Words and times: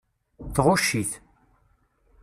Tɣucc-it. 0.55 1.11